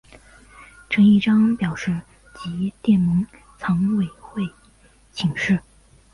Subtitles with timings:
[0.89, 2.01] 陈锡璋表示
[2.33, 3.23] 即电蒙
[3.59, 4.41] 藏委员会
[5.11, 5.59] 请示。